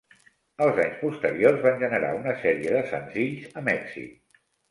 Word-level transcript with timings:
Els 0.67 0.77
anys 0.83 0.95
posteriors 1.01 1.59
van 1.65 1.77
generar 1.83 2.09
una 2.21 2.35
sèrie 2.45 2.73
de 2.79 2.81
senzills 2.95 3.55
amb 3.61 3.73
èxit. 3.77 4.43